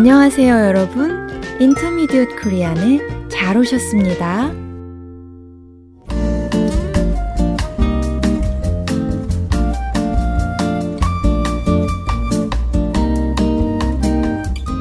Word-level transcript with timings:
안녕하세요, 0.00 0.54
여러분. 0.54 1.28
인터미디엇 1.60 2.28
코리안에 2.42 3.28
잘 3.28 3.58
오셨습니다. 3.58 4.50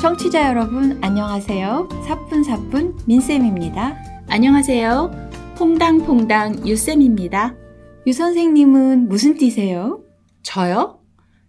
청취자 0.00 0.46
여러분, 0.46 0.96
안녕하세요. 1.02 1.88
사뿐사뿐 2.06 2.98
민쌤입니다. 3.04 3.96
안녕하세요. 4.28 5.10
퐁당퐁당 5.58 6.68
유쌤입니다. 6.68 7.56
유 8.06 8.12
선생님은 8.12 9.08
무슨 9.08 9.34
띠세요? 9.36 10.04
저요? 10.44 11.00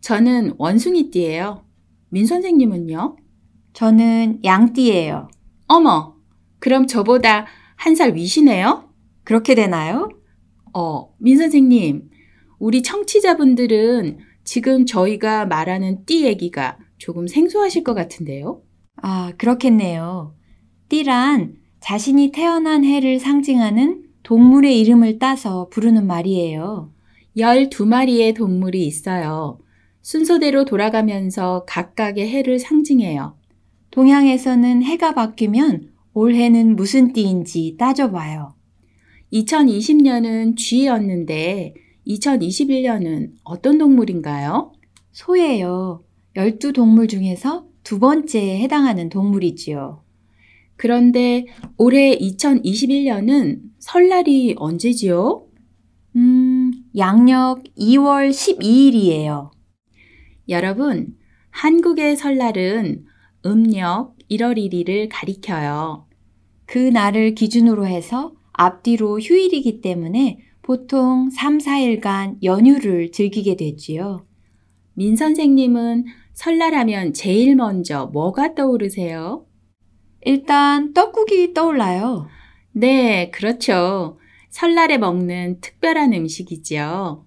저는 0.00 0.54
원숭이띠예요. 0.56 1.66
민 2.08 2.24
선생님은요? 2.24 3.16
저는 3.72 4.40
양띠예요. 4.44 5.28
어머, 5.68 6.14
그럼 6.58 6.86
저보다 6.86 7.46
한 7.76 7.94
살 7.96 8.14
위시네요? 8.14 8.88
그렇게 9.24 9.54
되나요? 9.54 10.08
어, 10.74 11.12
민 11.18 11.36
선생님, 11.38 12.08
우리 12.58 12.82
청취자분들은 12.82 14.18
지금 14.44 14.86
저희가 14.86 15.46
말하는 15.46 16.04
띠 16.04 16.24
얘기가 16.24 16.78
조금 16.98 17.26
생소하실 17.26 17.82
것 17.82 17.94
같은데요? 17.94 18.62
아, 19.02 19.32
그렇겠네요. 19.38 20.36
띠란 20.88 21.54
자신이 21.80 22.30
태어난 22.30 22.84
해를 22.84 23.18
상징하는 23.18 24.04
동물의 24.22 24.78
이름을 24.80 25.18
따서 25.18 25.68
부르는 25.70 26.06
말이에요. 26.06 26.92
12마리의 27.36 28.36
동물이 28.36 28.86
있어요. 28.86 29.58
순서대로 30.02 30.64
돌아가면서 30.64 31.64
각각의 31.66 32.28
해를 32.28 32.58
상징해요. 32.60 33.36
동양에서는 33.92 34.82
해가 34.82 35.14
바뀌면 35.14 35.90
올해는 36.14 36.76
무슨 36.76 37.12
띠인지 37.12 37.76
따져봐요. 37.78 38.54
2020년은 39.32 40.56
쥐였는데 40.56 41.74
2021년은 42.06 43.32
어떤 43.44 43.78
동물인가요? 43.78 44.72
소예요. 45.12 46.04
12동물 46.34 47.08
중에서 47.08 47.66
두 47.82 47.98
번째에 47.98 48.60
해당하는 48.60 49.10
동물이지요. 49.10 50.02
그런데 50.76 51.46
올해 51.76 52.16
2021년은 52.16 53.60
설날이 53.78 54.54
언제지요? 54.56 55.46
음, 56.16 56.72
양력 56.96 57.62
2월 57.76 58.30
12일이에요. 58.30 59.50
여러분, 60.48 61.14
한국의 61.50 62.16
설날은 62.16 63.04
음력 63.44 64.14
1월 64.30 64.56
1일을 64.56 65.08
가리켜요. 65.10 66.06
그 66.66 66.78
날을 66.78 67.34
기준으로 67.34 67.86
해서 67.86 68.32
앞뒤로 68.52 69.18
휴일이기 69.20 69.80
때문에 69.80 70.38
보통 70.62 71.28
3, 71.30 71.58
4일간 71.58 72.42
연휴를 72.42 73.10
즐기게 73.10 73.56
되지요. 73.56 74.26
민 74.94 75.16
선생님은 75.16 76.04
설날 76.34 76.74
하면 76.74 77.12
제일 77.12 77.56
먼저 77.56 78.06
뭐가 78.06 78.54
떠오르세요? 78.54 79.46
일단 80.20 80.92
떡국이 80.94 81.52
떠올라요. 81.52 82.28
네, 82.72 83.30
그렇죠. 83.30 84.18
설날에 84.50 84.98
먹는 84.98 85.60
특별한 85.60 86.12
음식이지요. 86.12 87.26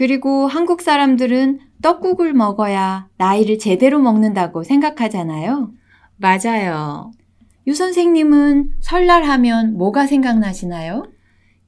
그리고 0.00 0.46
한국 0.46 0.80
사람들은 0.80 1.58
떡국을 1.82 2.32
먹어야 2.32 3.10
나이를 3.18 3.58
제대로 3.58 4.00
먹는다고 4.00 4.62
생각하잖아요. 4.64 5.72
맞아요. 6.16 7.12
유 7.66 7.74
선생님은 7.74 8.76
설날 8.80 9.24
하면 9.24 9.76
뭐가 9.76 10.06
생각나시나요? 10.06 11.04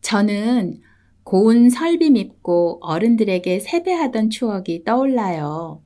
저는 0.00 0.78
고운 1.24 1.68
설빔 1.68 2.16
입고 2.16 2.78
어른들에게 2.80 3.60
세배하던 3.60 4.30
추억이 4.30 4.82
떠올라요. 4.84 5.82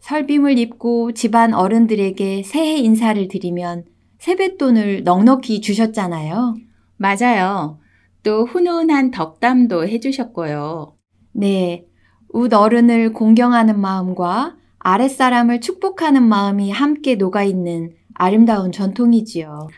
설빔을 0.00 0.58
입고 0.58 1.12
집안 1.12 1.54
어른들에게 1.54 2.42
새해 2.42 2.76
인사를 2.76 3.26
드리면 3.28 3.86
세뱃돈을 4.18 5.04
넉넉히 5.04 5.62
주셨잖아요. 5.62 6.54
맞아요. 6.98 7.78
또 8.22 8.44
훈훈한 8.44 9.10
덕담도 9.10 9.88
해주셨고요. 9.88 10.97
네. 11.38 11.86
웃 12.30 12.52
어른을 12.52 13.12
공경하는 13.12 13.80
마음과 13.80 14.56
아랫사람을 14.80 15.60
축복하는 15.60 16.24
마음이 16.24 16.72
함께 16.72 17.14
녹아있는 17.14 17.92
아름다운 18.14 18.72
전통이지요. 18.72 19.68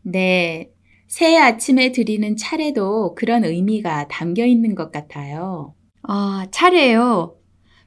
네. 0.00 0.70
새해 1.08 1.38
아침에 1.38 1.92
드리는 1.92 2.36
차례도 2.36 3.16
그런 3.16 3.44
의미가 3.44 4.08
담겨 4.08 4.46
있는 4.46 4.74
것 4.74 4.92
같아요. 4.92 5.74
아, 6.02 6.46
차례요. 6.50 7.36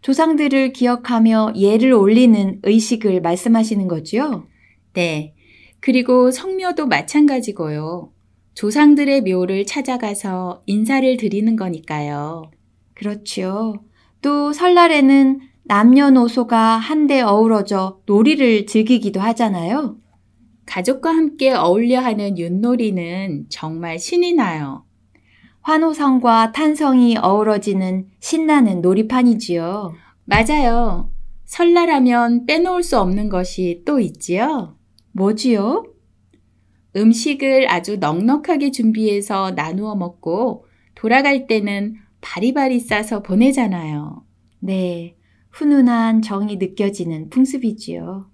조상들을 0.02 0.74
기억하며 0.74 1.54
예를 1.56 1.94
올리는 1.94 2.60
의식을 2.62 3.22
말씀하시는 3.22 3.88
거지요? 3.88 4.46
네. 4.94 5.34
그리고 5.80 6.30
성묘도 6.30 6.86
마찬가지고요. 6.86 8.12
조상들의 8.54 9.22
묘를 9.22 9.66
찾아가서 9.66 10.62
인사를 10.68 11.18
드리는 11.18 11.56
거니까요. 11.56 12.52
그렇죠. 13.04 13.84
또 14.22 14.54
설날에는 14.54 15.42
남녀노소가 15.66 16.78
한데 16.78 17.20
어우러져 17.20 18.00
놀이를 18.06 18.66
즐기기도 18.66 19.20
하잖아요. 19.20 19.98
가족과 20.66 21.10
함께 21.10 21.52
어울려 21.52 22.00
하는 22.00 22.38
윷놀이는 22.38 23.48
정말 23.50 24.00
신이 24.00 24.34
나요. 24.34 24.86
환호성과 25.62 26.54
탄성이 26.54 27.18
어우러지는 27.18 28.08
신나는 28.22 28.82
놀이판이지요. 28.82 29.94
맞아요. 30.24 31.12
설날하면 31.44 32.46
빼놓을 32.46 32.84
수 32.84 33.00
없는 33.00 33.28
것이 33.28 33.82
또 33.86 34.00
있지요. 34.00 34.78
뭐지요? 35.12 35.84
음식을 36.96 37.70
아주 37.70 37.98
넉넉하게 37.98 38.72
준비해서 38.72 39.52
나누어 39.52 39.96
먹고 39.96 40.66
돌아갈 40.96 41.48
때는 41.48 41.96
바리바리 42.24 42.80
싸서 42.80 43.22
보내잖아요. 43.22 44.24
네, 44.60 45.18
훈훈한 45.52 46.22
정이 46.22 46.56
느껴지는 46.56 47.30
풍습이지요. 47.30 48.32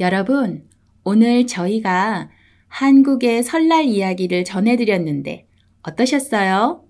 여러분, 0.00 0.68
오늘 1.04 1.46
저희가 1.46 2.28
한국의 2.66 3.44
설날 3.44 3.84
이야기를 3.84 4.44
전해드렸는데 4.44 5.46
어떠셨어요? 5.82 6.84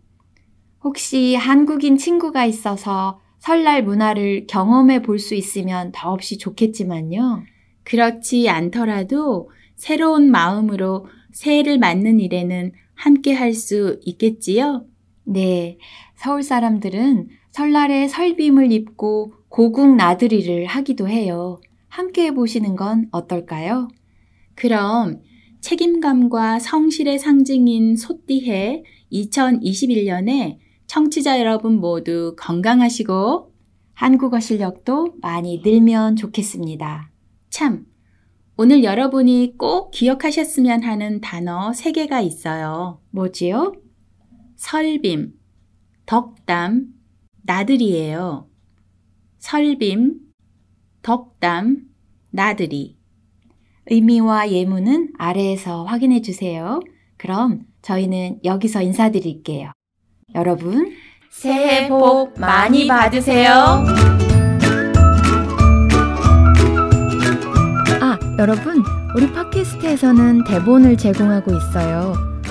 혹시 0.83 1.35
한국인 1.35 1.99
친구가 1.99 2.47
있어서 2.47 3.21
설날 3.39 3.85
문화를 3.85 4.47
경험해 4.49 5.03
볼 5.03 5.19
수 5.19 5.35
있으면 5.35 5.93
더없이 5.93 6.39
좋겠지만요. 6.39 7.45
그렇지 7.85 8.49
않더라도 8.49 9.51
새로운 9.77 10.31
마음으로 10.31 11.07
새해를 11.33 11.79
맞는 11.79 12.19
일에는 12.19 12.73
함께 12.95 13.35
할 13.35 13.53
수 13.55 14.01
있겠지요? 14.05 14.87
네, 15.31 15.77
서울 16.15 16.43
사람들은 16.43 17.29
설날에 17.51 18.09
설빔을 18.09 18.73
입고 18.73 19.35
고국 19.51 19.95
나들이를 19.95 20.65
하기도 20.65 21.07
해요. 21.07 21.61
함께 21.89 22.25
해보시는 22.29 22.77
건 22.77 23.09
어떨까요? 23.13 23.89
그럼 24.55 25.21
책임감과 25.61 26.61
성실의 26.61 27.19
상징인 27.19 27.95
소띠해 27.97 28.85
2021년에 29.13 30.57
청취자 30.87 31.39
여러분 31.41 31.79
모두 31.79 32.35
건강하시고 32.39 33.53
한국어 33.93 34.41
실력도 34.41 35.17
많이 35.21 35.61
늘면 35.63 36.17
좋겠습니다. 36.17 37.11
참, 37.51 37.85
오늘 38.57 38.83
여러분이 38.83 39.57
꼭 39.59 39.91
기억하셨으면 39.91 40.85
하는 40.85 41.21
단어 41.21 41.73
3개가 41.73 42.25
있어요. 42.25 43.03
뭐지요? 43.11 43.75
설빔, 44.59 45.35
덕담, 46.05 46.87
나들이에요. 47.45 48.49
설빔, 49.39 50.19
덕담, 51.01 51.77
나들이. 52.31 52.99
의미와 53.87 54.51
예문은 54.51 55.13
아래에서 55.17 55.85
확인해 55.85 56.21
주세요. 56.23 56.81
그럼 57.17 57.61
저희는 57.83 58.41
여기서 58.45 58.83
인사드릴게요. 58.83 59.71
여러분, 60.35 60.93
새해 61.31 61.89
복 61.89 62.39
많이 62.39 62.89
받으세요. 62.89 63.53
아, 68.01 68.19
여러분, 68.41 68.83
우리 69.15 69.33
팟캐스트에서는 69.33 70.45
대본을 70.45 70.97
제공하고 70.97 71.53
있어요. 71.55 72.28